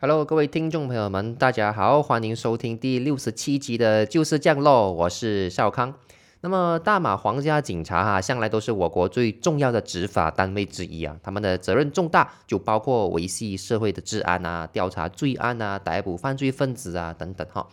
[0.00, 5.92] Hello，各位听众朋友们，大家好，欢迎收听第六十七集的《就是降落》，我是少康。
[6.40, 17.66] 那么，大马皇家警察哈，向来都是我国最重要的执法单位之一啊，他们的责任重大，就包括维系社会的治安啊，调查罪案啊，逮捕犯罪分子啊等等哈。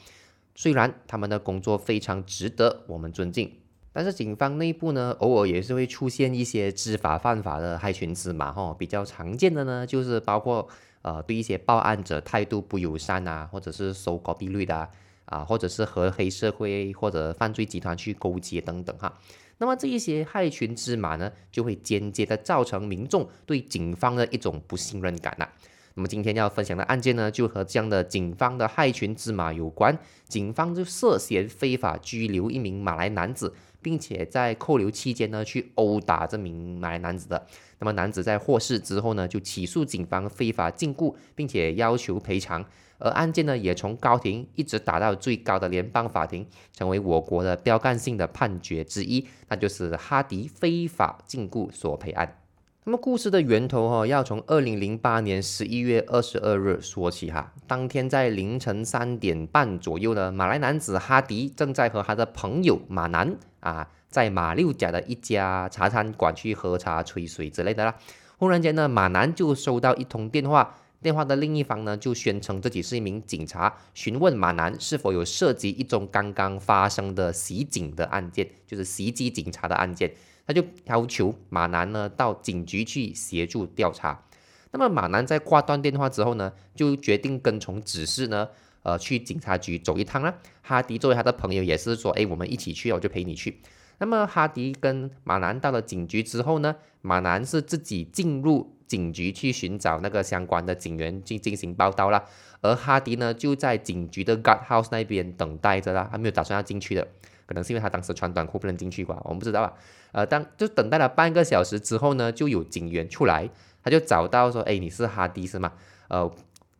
[0.55, 3.51] 虽然他们的工作非常值得我们尊敬，
[3.93, 8.75] 但是警方内部呢，偶尔也是会出现一些知法犯法的害群之马哈。
[8.79, 10.67] 比较常见的呢，就是包括
[11.05, 14.89] 呃对一些报案者态度不友善啊，或者是收高利率的。
[15.25, 19.11] 啊，或者是和黑社会或者犯罪集团去勾结等等哈，
[19.57, 25.49] 那么这一些害群之马呢，就会间接的造成民众对警方的一种不信任感呐。
[25.95, 29.97] 那么今天要分享的案件呢，就和这样的警方的害群之马有关。
[30.27, 33.51] 警方就涉嫌非法拘留一名马来男子，
[33.85, 37.45] 并且在扣留期间呢，去殴打这名马来男子的。
[37.77, 42.65] 那么男子在获释之后呢，就起诉警方非法禁锢，并且要求赔偿。
[42.97, 52.39] 而案件呢，也从高庭一直打到最高的联邦法庭，成为我国的标杆性的判决之一，那就是哈迪非法禁锢索赔案。
[52.87, 57.51] 那么故事的源头哈，要从二零零八年十一月二十二日说起哈。
[57.65, 67.95] 当天在凌晨三点半左右呢，马来男子哈迪正在和他的朋友马南啊，在马六甲的一家茶餐馆去喝茶、吹水之类的啦。
[68.37, 70.75] 忽然间呢，马南就收到一通电话。
[71.01, 80.13] 电话的另一方呢，就宣称自己是一名警察，询问马南是否有涉及一宗刚刚发生的袭警的案件，就是袭击警察的案件。
[80.45, 84.23] 他就要求马南呢到警局去协助调查。
[84.71, 88.49] 那么马南在挂断电话之后呢，就决定跟从指示呢，
[88.83, 90.35] 呃，去警察局走一趟啦。
[90.61, 93.61] 哈迪作为他的朋友，也是说，哎，我们一起去，我就陪你去。
[93.97, 98.71] 那么哈迪跟马南到了警局之后呢，马南是自己进入。
[98.87, 102.23] 警局去寻找那个相关的警员去进行报道了，
[102.61, 107.07] 而哈迪呢就在警局的 guard house 那边等待着啦，还没有打算要进去的，
[107.45, 109.73] 可能是因为他当时穿短裤不能进去吧，我们不知道啊。
[110.11, 113.49] 呃，当就等待了半个小时之后呢，就有警员出来，
[113.83, 115.73] 他就找到说，哎，你是哈迪是吗？
[116.07, 116.31] 呃，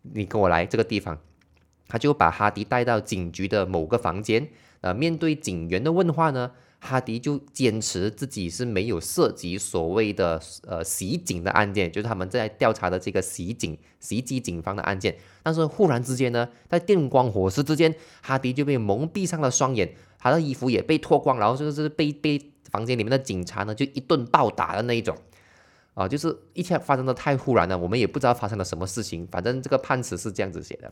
[0.01, 1.17] 你跟我来这个地方，
[1.87, 4.47] 他就把哈迪带到警局的某个房间，
[4.81, 6.51] 呃，面对警员的问话呢。
[6.81, 15.15] 哈迪就坚持自己是没有涉及所谓的呃袭警的案件，就是他们在调查的这个袭警袭击警方的案件。
[15.41, 22.41] 但是忽然之间呢，在电光火石之间，哈迪就被蒙蔽上了双眼，他的衣服也被脱光，然后就是被被
[22.71, 25.15] 房间里面的警察呢就一顿暴打的那一种，
[25.93, 30.91] 啊，就是一切发生的太忽然了，我们也不知道发生了什么事情，反正这个判词是这样子写的。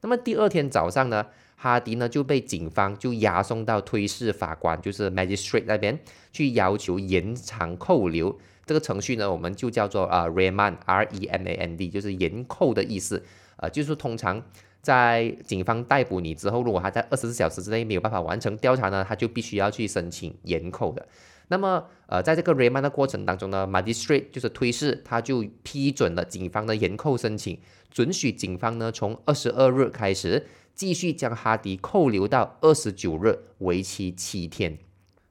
[0.00, 1.24] 那么第二天早上呢？
[1.54, 5.96] 哈迪呢就被警方就押送到推事法官，就是 magistrate 那边
[6.32, 8.36] 去要求延长扣留。
[8.66, 13.22] 这个程序呢，我们就叫做啊 remand r e m a n d，就是延扣的意思。
[13.62, 14.42] 呃，就是通常
[14.82, 21.06] 在警方逮捕你之后，如果他在二十四小时之内没有办法完成调查呢，他就必须要去申请延扣的。
[21.48, 27.58] 那么呃，在这个 remand 的过程当中呢，magistrate 就是推事，他就批准了警方的延扣申请，
[27.90, 30.46] 准许警方呢从二十二日开始。
[30.74, 34.78] 继续将哈迪扣留到二十九日，为期七天。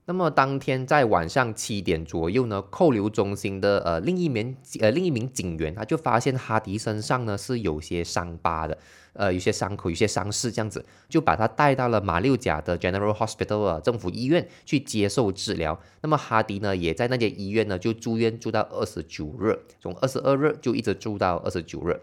[0.06, 8.78] 那么当天在晚上七点左右呢，扣留中心的呃另一名呃另一名警员，他就发现哈迪身上呢是有些伤疤的，
[9.14, 15.80] 呃有些伤口、有些伤势这样子，就把他带到了马六甲的 General Hospital 啊政府医院去接受治疗。
[16.02, 22.02] 那么哈迪呢也在那间医院呢就住院住到二十九日，从二十二日就一直住到二十九日。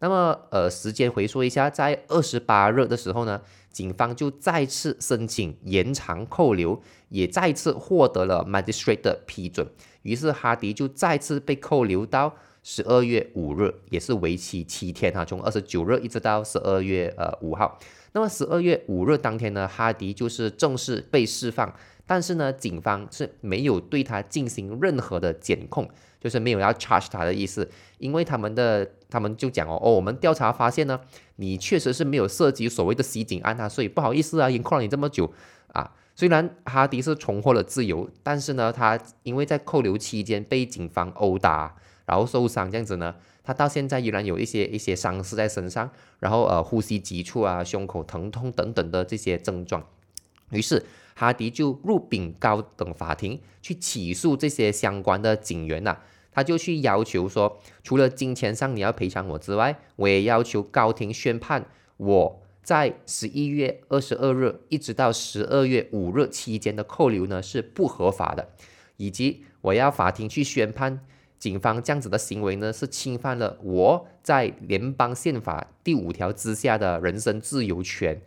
[0.00, 9.68] 那么，呃，时间回溯一下，在二十八日的时候呢，警方就再次申请延长扣留，也再次获得了 magistrate 的批准，
[10.02, 12.32] 于是哈迪就再次被扣留到
[12.62, 17.78] 十二月五日，也是为期七天哈，从二十九日一直到十二月呃五号。
[18.12, 21.74] 那么十二月五日当天呢，哈迪就是正式被释放，
[22.06, 25.88] 但是呢，警方是没有对他进行任何的检控。
[26.20, 27.68] 就是没有要 charge 他的意思，
[27.98, 31.00] 因为他们的他们就讲哦哦，我们调查发现呢，
[31.36, 35.32] 你确实是没有涉及所谓的袭警案啊，所以不好意思啊，已经扣了你这么久
[35.72, 35.92] 啊。
[36.16, 41.76] 虽然哈迪是重获了自由，但是呢，他因为在扣留期间被警方殴打，
[42.06, 43.14] 然后受伤这样子呢，
[43.44, 45.88] 他到现在依然有一些一些伤势在身上，
[46.18, 49.86] 然后呃呼吸急促啊，胸口疼痛等等的这些症状，
[50.50, 50.84] 于是。
[51.20, 55.96] 哈迪就入禀高等法庭去起诉这些相关的警员呐，
[56.30, 61.66] 他就去要求说，除了金钱上你要赔偿我之外，我也要求高庭宣判
[61.96, 68.50] 我在十一月二十二日一直到十二月五日期间的扣留呢是不合法的，
[68.96, 71.04] 以及我要法庭去宣判
[71.36, 78.22] 警方这样子的行为呢，是侵犯了我在联邦宪法第五条之下的人身自由权。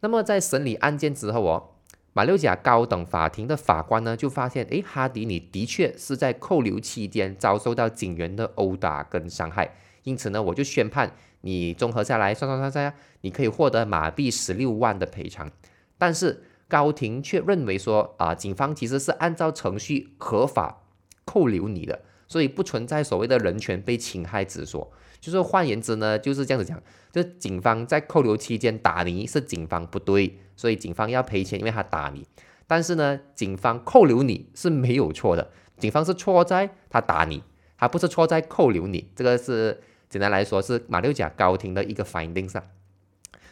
[0.00, 1.70] 那么在审理案件之后哦，
[2.12, 15.50] 马六甲高等法庭的法官呢就发现，诶，哈迪你的确是在扣留期间遭受到警员的殴打跟伤害，因此呢，我就宣判你综合下来算算算算，你可以获得马币十六万的赔偿。
[15.98, 20.82] 但是高庭却认为说，啊，警方其实是按照程序合法
[21.24, 24.90] 扣留你的，所以不存在所谓的人权被侵害之说。
[25.20, 26.82] 就是换言之呢，就是这样子讲，
[27.12, 32.26] 就是警方在扣留期间打你是警方不对，所以警方要赔钱，因为他打你。
[32.66, 37.42] 但是呢，警方扣留你是没有错的，警方是错在他打你，
[37.76, 39.10] 他不是错在扣留你。
[39.14, 42.62] 这个是简单来说是马六甲高庭的一个 finding 上。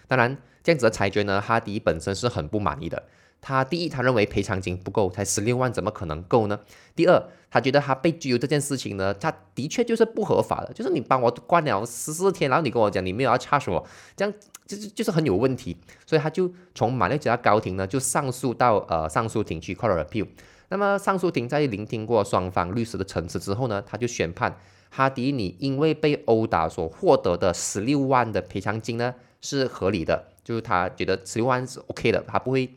[0.07, 3.03] 当然，这样子的裁决呢，哈迪本身是很不满意的。
[3.41, 6.59] 他第一，他认为赔偿金不够，才十六万，怎么可能够呢？
[6.97, 13.87] 第二，他觉得他被拘留这件事情呢，他的确就是不合法的，就是你帮我关了十四天，然后你跟我讲你没有要 charge 我，
[14.17, 14.35] 这样
[14.67, 20.27] 就是就是很有问题，所以他就从马六甲高庭呢就上诉到呃上诉庭去 court appeal。
[20.69, 24.59] 那么上诉庭在聆听过双方律师的陈词之后呢，他就宣判
[24.91, 32.69] 哈迪你因为被殴打所获得的十六万的赔偿金呢是合理的，就是他觉得十六万是 OK 的，他不会。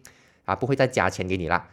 [0.45, 1.69] 啊，不会再加钱给你啦。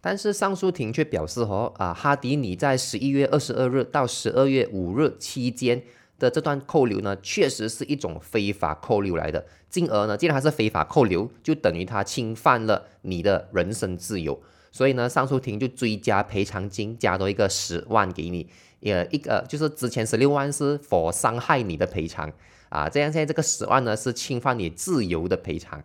[0.00, 5.82] 但是上诉庭却表示，哦，啊，哈迪你在十一月二十二日到十二月五日期间
[6.18, 9.46] 的这段扣留呢，确实是一种非法扣留来的。
[9.70, 14.38] 进而呢，既然它是非法扣留，就等于他侵犯了你的人身自由。
[14.70, 18.48] 所以呢，上诉庭就追加赔偿金，加多一个十万给你。
[18.82, 22.30] 呃，一个就是之前十六万是否伤害你的赔偿
[22.68, 25.82] 啊，这样现在这个十万呢是侵犯你自由的赔偿。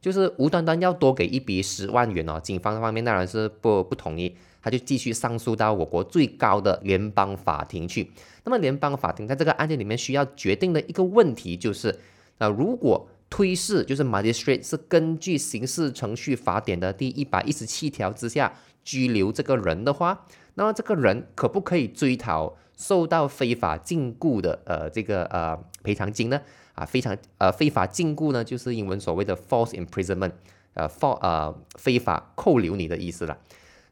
[0.00, 8.10] 就是无端端要多给一笔十万元哦，警方方面当然是不不同意，他就继续上诉到我国最高的联邦法庭去。
[8.44, 11.98] 那么联邦法庭在这个案件里面需要决定的一个问题就是，
[12.38, 18.52] 那如果推事就是 magistrate 是根据刑事程序法典的第一百一十七条之下
[18.82, 26.40] 拘留这个人的话，那么这个人可不可以追讨受到非法禁锢的呃这个呃赔偿金呢？
[26.80, 30.32] 啊，非常呃，非法禁锢呢，就是英文所谓的 false imprisonment，
[30.72, 33.36] 呃，for 呃，非法扣留你的意思了。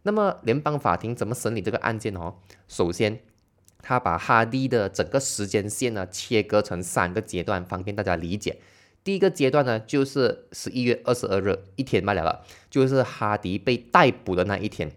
[0.04, 2.36] 那么联邦法庭怎么审理这个案件哦？
[2.66, 3.20] 首先，
[3.82, 8.56] 他把哈迪的整个时间线呢切割成三个阶段，方便大家理解。
[9.04, 14.90] 第一个阶段呢，就是十一月二十二日一天罢了，就是哈迪被逮捕的那一天。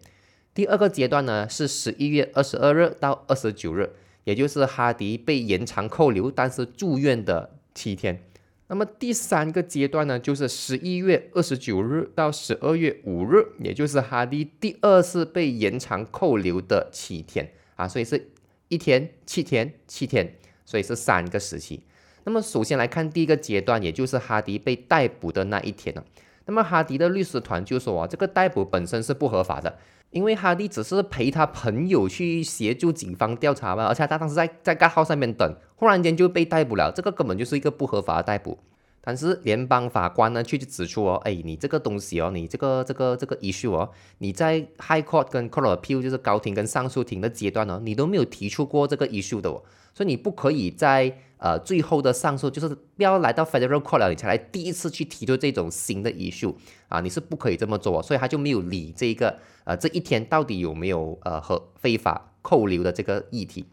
[0.54, 3.92] 第二个阶段呢，是十一月二十二日到二十九日，
[4.24, 7.50] 也就是哈迪被延长扣留，但是住院的。
[7.74, 8.22] 七天，
[8.68, 18.30] 那么第三个阶段呢，就是十一月二十九日到十二月五日，也就是哈迪第二次被延长扣留的七天啊，所以是
[18.68, 20.36] 一天、七天、七天，
[20.66, 21.82] 所以是三个时期。
[22.24, 26.04] 那么首先来看第一个阶段，也就是哈迪被逮捕的那一天呢。
[26.46, 29.78] 那么哈迪的律师团就说啊，这个逮捕本身是不合法的。
[30.12, 38.60] 因为哈利只是陪他朋友去协助警方调查嘛，而且他当时在在盖号上面等，忽然间就被逮捕了，这个根本就是一个不合法的逮捕。
[39.04, 43.90] 但是联邦法官呢，却就指出哦，哎，你这个东西哦，你这个这个这个 issue 哦，
[44.20, 49.64] 你在 High Court 跟 Court Appeal 就是高庭跟上诉庭的阶段呢，你都没有提出过这个 issue 的哦，
[49.94, 56.54] 所以你不可以在呃最后的上诉，就是不要来到 Federal Court 了，你才来第一次去提出这种新的 issue
[56.88, 63.66] 啊，你是不可以这么做，所以他就没有理这个呃这一天到底有没有呃和非法扣留的这个议题，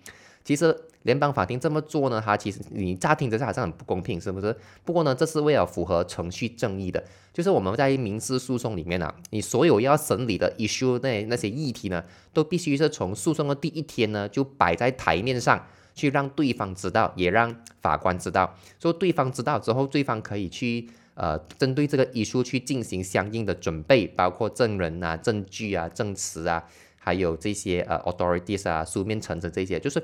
[0.48, 0.74] 其实。
[1.04, 2.20] 联邦法庭这么做呢？
[2.22, 4.54] 它其实你乍听之下好像很不公平，是不是？
[4.84, 7.02] 不过呢，这是为了符合程序正义的。
[7.32, 15.64] 就是我们在民事诉讼里面呢，你所有要审理的 issue 那那些议题呢，都必须是从诉讼的第一天呢就摆在台面上
[15.94, 18.54] 去，让对方知道，也让法官知道。
[18.78, 26.62] 说对方知道之后，对方可以去呃针对这个 issue 去进行相应的准备，包括证人啊、证据啊、证词啊，
[26.98, 30.02] 还有这些呃 authorities 啊、书面陈词这些，就是。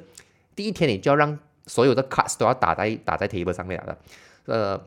[0.55, 3.99] 第一天你就要让所有的 cards 都要打在打在 table 上面了，
[4.45, 4.79] 呃，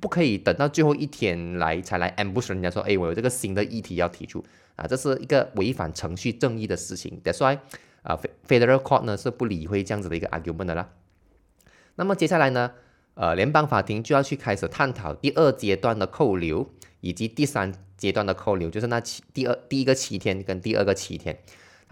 [0.00, 4.42] 不可以等到最后一天来才来 ambush 人家说，哎，我有这个新的议题要提出
[4.76, 7.20] 啊，这是一个违反程序正义的事情。
[7.22, 7.58] That's why
[8.02, 10.88] 啊，Federal Court 呢是不理会这样子的一个 argument 的啦。
[11.96, 12.72] 那么接下来呢，
[13.14, 21.38] 呃，联邦法庭就要去开始探讨第二阶段的扣留以及第三阶段的扣留，就是那七第二第一个七天跟第二个七天。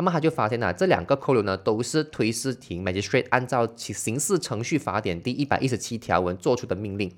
[0.00, 7.14] 那么他就发现了，这两个扣留呢都是推事庭 magistrate 按照其刑事程序法典第一百一十七条文做出的命令。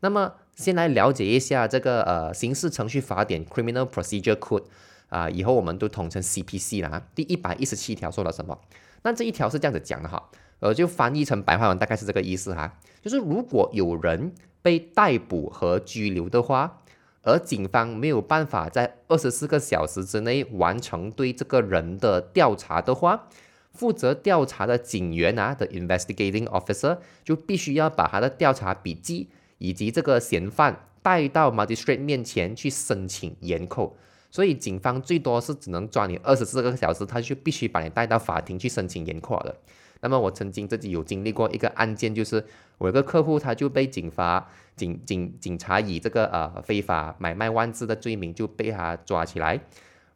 [0.00, 4.64] 那么先来了解一下这个呃刑事程序法典 criminal procedure code
[5.08, 7.02] 啊，以后我们都统称 CPC 啦。
[7.14, 8.60] 第一百一十七条说了什么？
[9.00, 10.22] 那这一条是这样子讲的哈，
[10.60, 16.82] 呃，就翻译成白话文大概是这个意思哈，就是如果有人被逮捕和拘留的话，
[17.26, 23.28] 而警方没有办法在二十四个小时之内完成对这个人的调查的话，
[23.72, 29.28] 负责调查的警员啊的 investigating officer 就必须要把他的调查笔记
[29.58, 33.96] 以及这个嫌犯带到 magistrate 面前去申请延扣。
[34.30, 39.56] 所以警方最多是只能抓你二十四个小时，他就必须把你带到法庭去申请延扣了。
[40.00, 42.44] 那么我曾经自己有经历过一个案件，就是
[42.78, 49.60] 我有个客户他就被警罚警警警察以这个呃非法买卖万字的罪名就被他抓起来，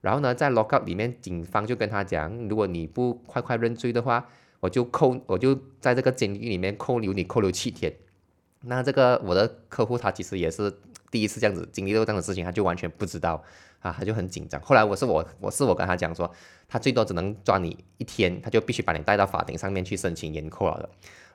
[0.03, 4.29] 然后呢在 lockup 里面，警方就跟他讲，如果你不快快认罪的话，
[4.61, 7.95] 我就扣我就在这个监狱里面扣留你扣留七天。
[8.63, 10.71] 那这个我的客户他其实也是
[11.11, 13.43] 第一次这样子经历到这样的事情，他就完全不知道。
[13.81, 14.61] 啊，他就很紧张。
[14.61, 16.31] 后来我是我，我是我跟他讲说，
[16.69, 20.87] 他最多只能抓你一天，他就必须把你带到法庭上面去申请延扣了。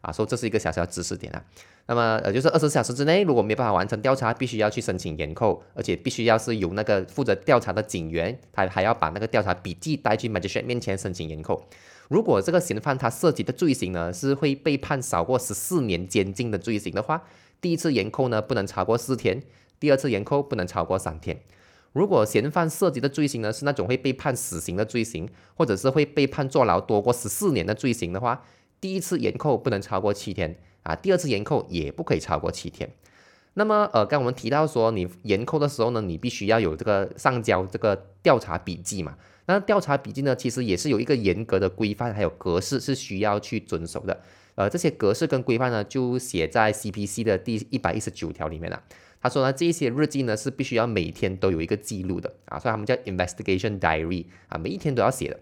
[0.01, 1.43] 啊，说这是一个小小知识点啊。
[1.87, 11.67] 那么呃，就是二十四小时之内，如果没办法完成调查，必须要去申请延扣，而且必须要是由那个负责调查的警员，他还要把那个调查笔记带去 magistrate 面前申请延扣。
[12.09, 17.23] 如果这个嫌犯他涉及的罪行呢，是会被判少过十四年监禁的罪行的话，
[17.59, 19.41] 第一次延扣呢不能超过四天，
[19.85, 21.39] 第二次延扣不能超过三天。
[21.93, 28.43] 如果嫌犯涉及的罪行呢是那种会被判死刑的罪行，或者是会被判坐牢多过十四年的罪行的话，
[28.81, 32.89] 第一次延扣不能超过七天啊，第二次延扣也不可以超过七天。
[33.53, 39.15] 那么呃，刚我们提到说你延扣的时候呢，你必须要有这个上交这个调查笔记嘛。
[39.45, 44.19] 那调查笔记呢，其实也是有一个严格的规范还有格式是需要去遵守的。
[44.55, 48.81] 呃，这些格式跟规范呢，就写在 CPC 的第一百一十九条里面了。
[49.25, 55.39] 他说呢，这些日记呢是必须要每天都有一个记录的啊，所以他们叫 investigation diary 啊，每一天都要写的，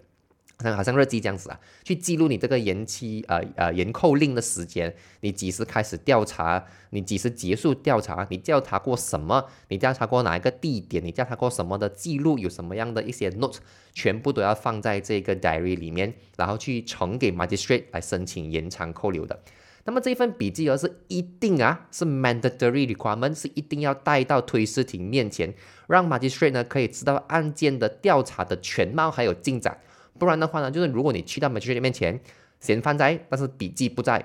[0.56, 13.58] 好像好像日记这样子啊，去记录你这个延期呃呃延扣令的时间，你几时开始调查，你几时结束调查，你调查过什么，你调查过哪一个地点，你调查过什么的记录，有什么样的一些 note，
[13.92, 19.40] 全部都要放在这个 diary 里面，然后去呈给 magistrate 来申请延长扣留的。
[19.86, 25.52] 那么这一份笔记而是一定啊，是 mandatory requirement，是一定要带到推事庭面前，
[25.88, 29.78] 让 magistrate 呢可以知道案件的调查的全貌还有进展。
[30.18, 32.18] 不然的话呢，就是如果你去到 magistrate 面前，
[32.60, 34.24] 嫌犯在，但是笔记不在，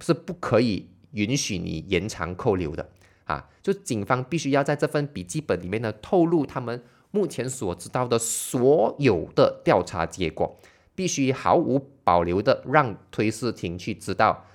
[0.00, 2.88] 是不可以允许你延长扣留的
[3.24, 3.46] 啊。
[3.62, 10.58] 就警方必须要在这份笔记本里面呢，透露他们目前所知道的所有的调查结果，
[10.94, 14.46] 必须毫无保留的让推事庭去知道。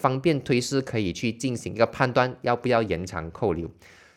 [0.00, 3.70] 方便推事可以去进行一个判断，要不要延长扣留？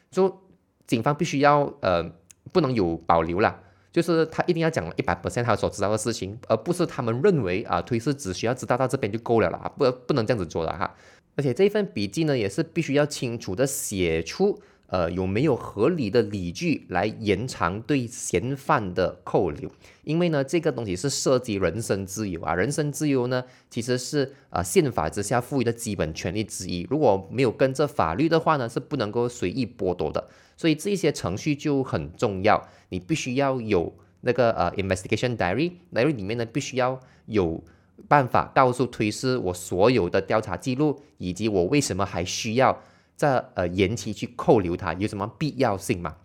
[0.10, 0.42] 就
[0.88, 2.04] 警方必须要呃
[2.52, 3.60] 不能有保留了，
[3.92, 10.96] 就是他一定要讲一百 percent 他所知道的事情，而不是他们认为啊推事只需要知道到这边就够了啦，不不能这样子做的哈。
[11.36, 14.62] 而且这一份笔记呢也是必须要清楚的写出。
[14.88, 19.72] 呃，有没有合理的理据来延长对嫌犯的扣留？
[20.04, 26.86] 因为呢，这个东西是涉及人身自由啊，人身自由呢，其实是啊宪法之下赋予的基本权利之一。
[26.92, 30.28] 如果没有跟着法律的话呢，是不能够随意剥夺的。
[30.56, 37.64] 所以这一些程序就很重要，你必须要有那个呃 investigation diary，diary 里面呢必须要有
[38.08, 42.80] 办法告诉推事我所有的调查记录，以及我为什么还需要。
[43.16, 46.16] 在呃延期去扣留他有什么必要性嘛？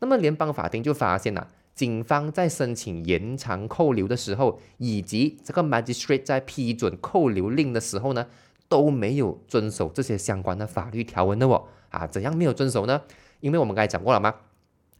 [0.00, 8.26] 那么联邦法庭就发现了，警方在申请延长扣留的时候，以及这个 magistrate 在批准扣留令的时候呢，
[8.68, 11.64] 都没有遵守这些相关的法律条文的哦。
[11.90, 13.02] 啊，怎样没有遵守呢？
[13.40, 14.34] 因为我们刚才讲过了吗？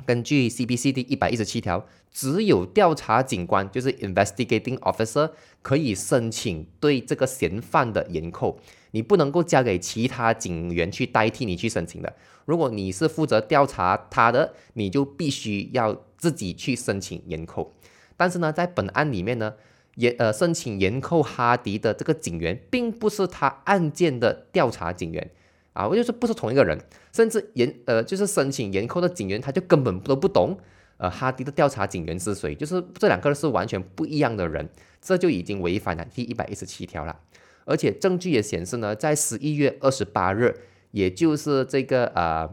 [0.06, 5.30] 根据 CPC 第一百一十七条，只有调查警官，就是 investigating officer，
[5.62, 8.58] 可以申请对这个嫌犯的延扣。
[8.92, 12.14] 你不能够交给其他警员去代替你去申请的。
[12.46, 17.74] 如果你是负责调查他的，你就必须要自己去申请延扣。
[18.16, 19.52] 但是呢，在本案里面呢，
[19.96, 25.30] 延呃申请延扣哈迪的这个警员，并不是他案件的调查警员
[25.78, 26.76] 啊，我就是不是同一个人，
[27.12, 30.58] 甚至严呃就是申请延扣的警员，他就根本都不懂
[30.96, 34.68] 呃哈迪的调查警员是谁，就是这两个人是完全不一样的人，
[35.00, 37.16] 这就已经违反了第一百一十七条了。
[37.64, 40.52] 而且证据也显示呢，在十一月二十八日，
[40.90, 42.50] 也就是这个呃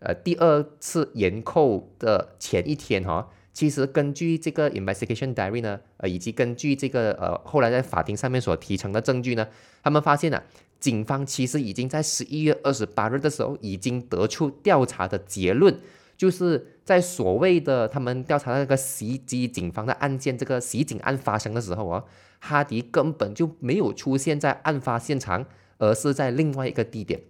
[0.00, 9.48] 呃第二次延扣的前一天哈，其实根据这个 investigation diary 呢，呃以及根据这个呃后来在法庭上面所提成的证据呢，
[9.82, 10.42] 他们发现了
[10.78, 15.78] 警方其实已经在十一月二十八日的时候已经得出调查的结论，
[16.16, 22.04] 就是在所谓的他们调查那个袭击警方的案件，这个袭警案发生的时候啊，
[22.40, 25.44] 哈迪根本就没有出现在案发现场，
[25.78, 27.20] 而是在另外一个地点，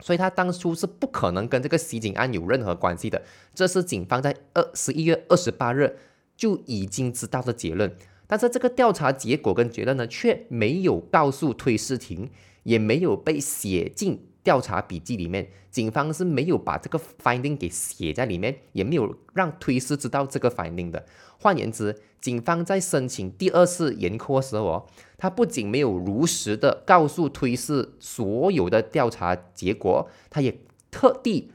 [0.00, 3.22] 所以他当初是不可能跟这个袭警案有任何关系的。
[3.54, 5.98] 这是警方在二十一月二十八日
[6.36, 7.94] 就已经知道的结论，
[8.26, 12.30] 但是这个调查结果跟结论呢，却没有告诉推事庭，
[12.62, 14.24] 也没有被写进。
[14.44, 21.04] 调查笔记里面，警方是没有把这个 finding 给写在里面，也没有让推事知道这个 finding 的。
[21.38, 24.86] 换言之，警方在申请第二次延扣的时候哦，
[25.18, 30.58] 他不仅没有如实的告诉推事所有的调查结果，他也
[30.90, 31.50] 特地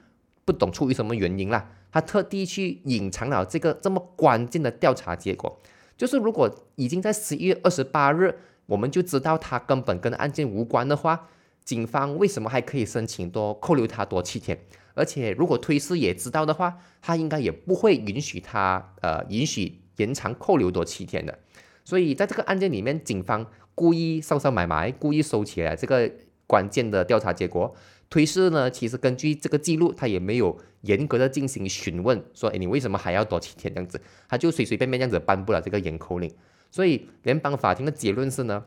[0.46, 5.60] 不懂出于什么原因啦，他特地去隐藏了这个这么关键的调查结果。
[5.98, 11.30] 就是如果已经在十一月二十八日，我们就知道他根本跟案件无关的话。
[11.64, 14.60] 警方为什么还可以申请多扣留他多七天？
[14.96, 21.40] 而且如果推事也知道的话，他应该也不会允许他呃允许延长扣留多七天的。
[21.86, 26.12] 所以在这个案件里面，警方故意收收埋埋，故意收起来这个
[26.46, 27.74] 关键的调查结果。
[28.10, 34.02] 推事呢，其实根据这个记录，他也没有严格的进行询问，说你为什么还要多七天这样子？
[34.28, 36.30] 他就随随便便这样子颁布了这个延扣令。
[36.74, 38.66] 所以联邦法庭的结论是呢，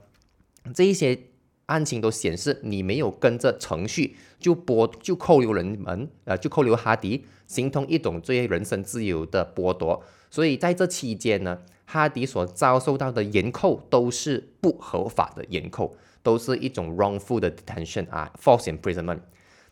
[0.73, 1.19] 这一些。
[1.67, 10.01] 案情都显示你没有跟着程序就剥就扣留人们，呃，就扣留哈迪，形同一种对人身自由的剥夺。
[10.31, 19.19] 所以在这期间呢，哈迪所遭受到的严扣都是不合法的严扣，都是一种 wrongful 的 detention 啊，false imprisonment。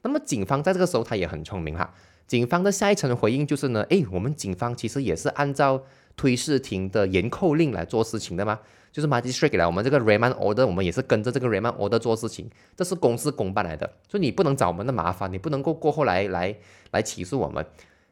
[0.03, 1.95] 那么警方在这个时候他也很聪明哈，
[2.27, 5.83] 警方的下一层回应就是呢，诶，我们警方其实也是按照
[6.17, 8.59] 推事庭的严扣令来做事情的吗？
[8.91, 16.55] 就是 magistrate 给了我们这个 remand order，我们也是跟着这个 remand order 做事情，这是公事公办来的，所以你不能找我们的麻烦，你不能够过后来来
[16.93, 17.67] 来起诉我们。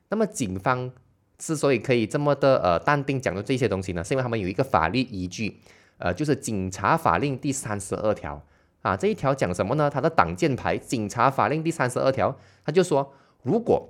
[0.09, 0.91] 那么警方
[1.39, 5.57] 之所以可以这么的呃淡定讲的这些东西呢，是因为他们有一个法律依据，
[5.99, 8.43] 呃，就是警察法令第三十二条
[8.83, 9.89] 啊，这一条讲什么呢？
[9.89, 13.15] 它的挡箭牌，警察法令第三十二条，他就说
[13.45, 13.89] 如果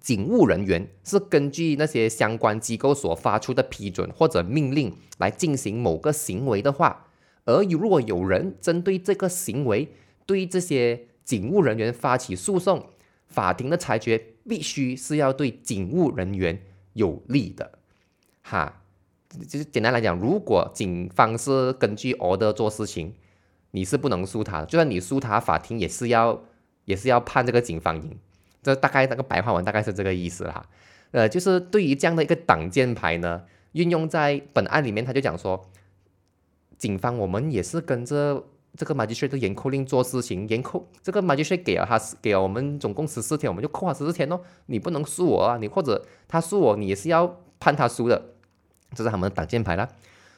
[0.00, 7.06] 警务人员是根据那些相关机构所发出的批准或者命令来进行某个行为的话，
[7.44, 9.92] 而如果有人针对这个行为
[10.26, 12.86] 对这些警务人员发起诉讼，
[13.26, 16.62] 法庭的裁决必须是要对警务人员
[16.94, 17.78] 有利的。
[18.42, 18.82] 哈，
[19.48, 23.14] 就是简单来讲，如果警方是根据 order 做事情，
[23.70, 26.42] 你是不能诉他，就算你诉他，法庭也是要
[26.84, 28.18] 也是要判这个警方赢。
[28.62, 30.64] 这大概那个白话文大概是这个意思啦，
[31.10, 35.68] 呃，就是对于这样的一个挡箭牌呢，运用在本案里面，他就讲说，
[36.78, 38.44] 警方我们也是跟着
[38.76, 48.30] 这个马吉税的严扣令做事情，严扣这个马吉税给了他给了我们总共十四天，我们就扣他十四天哦，你不能输我啊，你或者他输我，你也是要判他输的，
[48.94, 49.88] 这是他们的挡箭牌啦。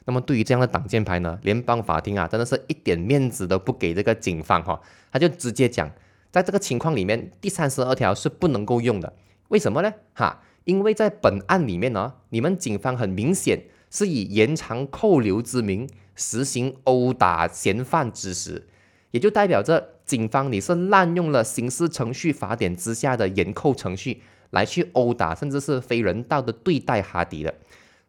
[0.06, 4.80] 那么对于这样的挡箭牌呢，联邦法庭啊，真的是一点面子都不给这个警方哈，
[5.12, 5.90] 他就直接讲。
[6.34, 9.12] 在这个情况里面，第三十二条是不能够用的。
[9.50, 9.94] 为什么呢？
[10.14, 18.66] 哈，因为在本案里面呢，你们警方很明显是以延长扣留之名实行殴打嫌犯之实，
[19.12, 24.20] 也就代表着警方你是滥用了刑事程序法典之下的严扣程序
[24.50, 27.54] 来去殴打，甚至是非人道的对待哈迪的。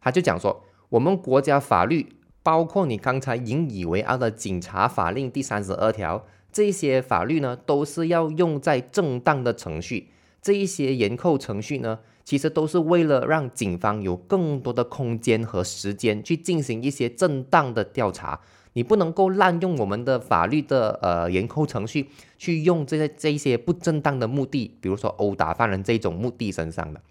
[0.00, 2.04] 他就讲说，我们国家法律
[2.42, 6.26] 包括你刚才引以为傲的警察法令第三十二条。
[6.56, 10.08] 这些法律呢，都是要用在正当的程序。
[10.40, 18.40] 这一些严扣程序呢，其实都是为了让警方有更多的空间和时间去进行一些正当的调查。
[18.72, 27.02] 你不能够滥用我们的法律的呃严扣程序，去用这些这一些不正当的目的，比如说殴打犯人这种目的身上的。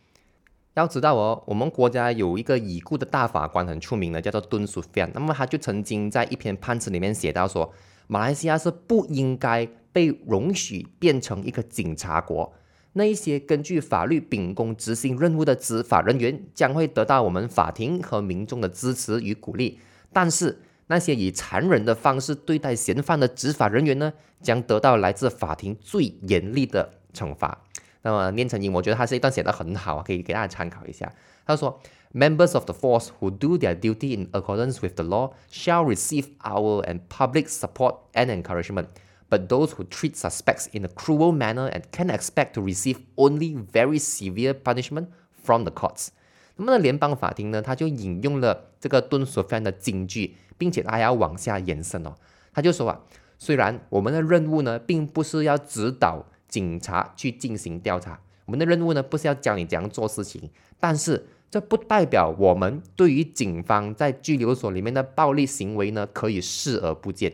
[0.74, 7.72] 要知道哦，我们国家有一个已故的大法官很出名的，叫做敦苏菲那么他就曾经在一篇判词里面写到说。
[8.08, 12.54] 马来西亚是不应该被容许变成一个警察国。
[12.94, 19.80] 那一些根据法律秉公执行任务的执法人员将会得到我们法庭和民众的支持与鼓励，
[20.14, 27.62] 但是那些以残忍的方式对待嫌犯的执法人员呢，将得到来自法庭最严厉的惩罚。
[28.04, 31.12] 那么念成英，我觉得他是一段写的很好，可以给大家参考一下。
[31.46, 31.82] 他说。
[32.15, 36.83] Members of the force who do their duty in accordance with the law shall receive our
[36.83, 38.89] and public support and encouragement,
[39.29, 43.55] but those who treat suspects in a cruel manner and can expect to receive only
[43.55, 45.07] very severe punishment
[45.41, 46.09] from the courts。
[46.57, 52.17] 那么呢，联邦法庭呢，他就引用了这个敦索菲安的金句，并且他还要往下延伸哦。
[52.53, 53.01] 他就说啊，
[53.39, 58.21] 虽然我们的任务呢，并不是要指导警察去进行调查。
[58.47, 60.51] 我们的任务呢不是要教你怎样做事情，
[60.81, 67.32] 但是 这不代表我们对于警方在拘留所里面的暴力行为呢可以视而不见。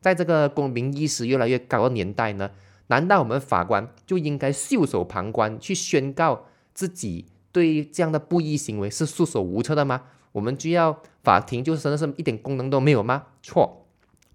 [0.00, 2.52] 在这个公民意识越来越高的年代呢，
[2.86, 10.04] 难道我们法官就应该袖手旁观，去宣告自己对这样的不义行为是束手无策的吗？
[10.32, 13.26] 我们就要法庭就真的是一点功能都没有吗？
[13.42, 13.84] 错，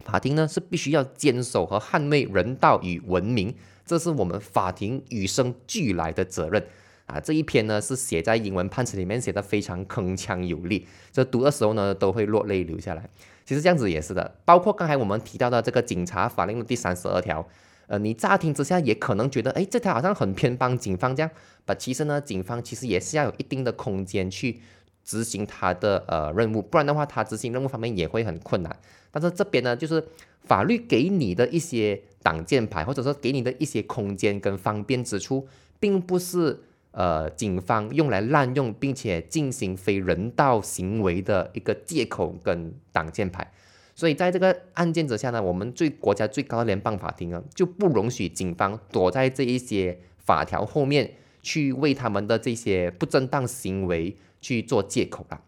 [0.02, 3.56] 法庭呢是必须要坚守和捍卫人道与文明，
[3.88, 6.64] 这是我们法庭与生俱来的责任
[7.06, 7.20] 啊！
[7.20, 13.10] 这一篇呢是写在英文判词里面，写的非常铿锵有力，这读的时候呢都会落泪流下来。
[13.46, 17.48] 其实这样子也是的，包括刚才我们提到的这个警察法令的第三十二条，
[17.86, 21.30] 呃，你乍听之下也可能觉得，哎，这条好像很偏帮警方这样，
[21.63, 24.60] 把其实呢，警方其实也是要有一定的空间去
[25.04, 28.76] 执行他的呃任务，不然的话，他执行任务方面也会很困难。
[29.12, 30.04] 但是这边呢，就是
[30.41, 35.48] 法律给你的一些挡箭牌，或者说给你的一些空间跟方便之处，
[35.80, 36.62] 并不是。
[36.97, 43.51] 呃，警方用来滥用并且进行非人道行为的一个借口跟挡箭牌，
[43.93, 55.41] 所以在这个案件之下呢，我们最国家最高的联邦法庭啊，就不容许警方躲在这一些法条后面去为他们的这些不正当行为去做借口了。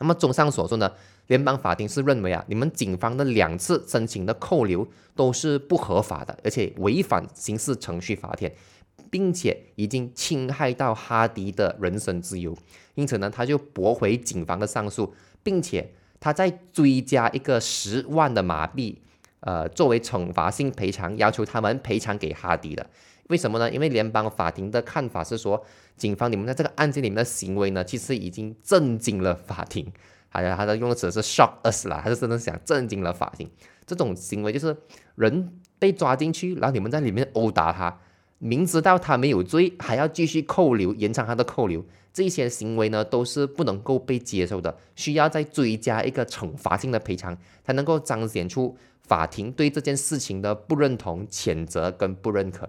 [0.00, 0.92] 那么综上所述呢，
[1.28, 8.54] 联邦法庭是认为啊，你们警方的两次申请的扣留都是不合法的，而且违反刑事程序法典。
[9.10, 12.56] 并且已经侵害到哈迪的人身自由，
[12.94, 19.02] 因此呢，他就驳回警方的上诉，并且他再追加一个十万的马币，
[19.40, 22.86] 呃，作为惩罚性赔偿，要求他们赔偿给哈迪的。
[23.28, 23.70] 为什么呢？
[23.70, 25.64] 因为联邦法庭的看法是说，
[25.96, 29.90] 警方你们在这个案件里面的行为呢，其实已经震惊了法庭，
[30.28, 33.50] 还有他的用词是 shock us 啦，他是真的想震惊了法庭。
[33.86, 34.76] 这种行为就是
[35.14, 37.98] 人被抓进去，然后你们在里面殴打他。
[38.46, 52.68] 明知道他没有罪，还要继续扣留，延长他的扣留，这些行为呢都是不能够被接受的，需要再追加一个惩罚性的赔偿，才能够彰显出法庭对这件事情的不认同、谴责跟不认可。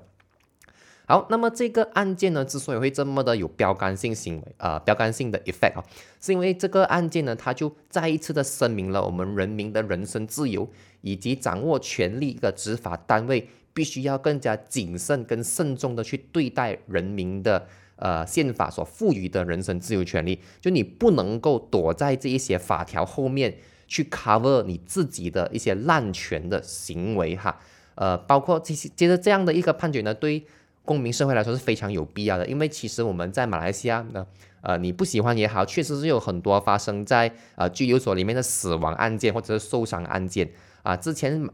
[1.07, 5.83] 好，那么这个案件呢，之所以会这么的有标杆性行为，呃，标杆性的 effect 啊，
[6.21, 10.69] 是因为这个案件呢，它就再一次的声明了我们人民的人身自由
[11.01, 13.49] 以及掌握权力的执法单位。
[13.75, 27.59] 必须要更加谨慎跟慎重的去对待人民的呃宪法所赋予的人身自由权利，就你不能够躲在这一些法条后面去 cover 你自己的一些滥权的行为哈，
[27.95, 30.45] 呃，包括这些，接着这样的一个判决呢，对
[30.85, 34.25] 公民社会来说是非常有必要的，因为其实我们在马来西亚呢，
[34.61, 40.49] 呃，你不喜欢也好，确实是有很多发生在呃拘留所里面的死亡案件或者是受伤案件。
[40.83, 41.45] 啊，之前。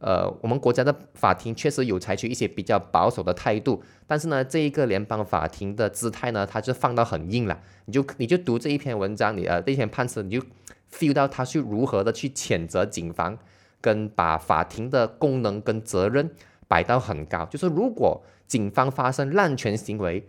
[0.00, 7.60] 呃，我们国家的法庭确实有采取一些比较保守的态度，但是呢，这一个联邦法庭的姿态呢，它就放到很硬了。
[7.84, 10.42] 你就你就读这一篇文章，你呃这篇判词，你就
[10.90, 13.36] feel 到他是如何的去谴责警方，
[13.80, 16.30] 跟把法庭的功能跟责任
[16.66, 17.44] 摆到很高。
[17.46, 20.26] 就是如果警方发生滥权行为，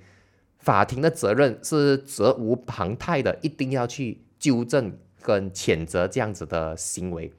[0.59, 7.31] 法庭的责任是责无旁贷的，一定要去纠正跟谴责这样子的行为。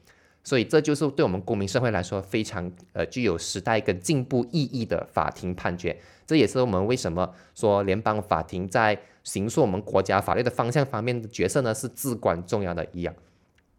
[0.44, 13.14] 所以这就是对我们公民社会来说非常呃具有时代跟进步意义的法庭判决，这也是我们为什么说联邦法庭在形塑我们国家法律的方向方面的角色呢是至关重要的一样。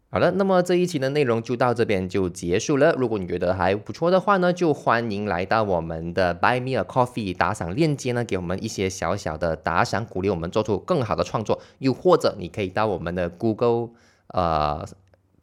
[0.08, 2.94] 好了，那么这一期的内容就到这边就结束了。
[2.96, 11.60] 如果你觉得还不错的话呢，就欢迎来到我们的 Buy Me a Coffee 打赏链接呢，给我们一些小小的打赏，鼓励我们做出更好的创作。
[11.80, 13.90] 又或者你可以到我们的 Google
[14.28, 14.86] 呃。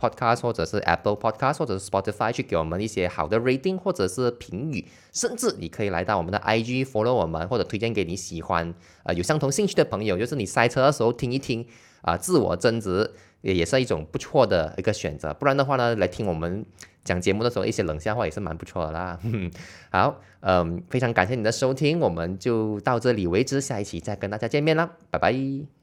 [0.01, 4.83] Podcast 或者是 Apple Podcast 或者是 Spotify 去给我们一些好的 rating 或者是评语，
[5.13, 11.63] 甚至你可以来到我们的 IG follow 我们，或者推荐给你喜欢呃有相同兴趣的朋友，就是你塞车的时候听一听
[12.01, 13.11] 啊，自我增值
[13.41, 15.31] 也也是一种不错的一个选择。
[15.35, 16.65] 不然的话呢，来听我们
[17.03, 19.19] 讲节目的时候一些冷笑话也是蛮不错的啦。
[19.91, 25.80] 好，嗯，非常感谢你的收听，我们就到这里为止，下一期再跟大家见面啦，拜拜。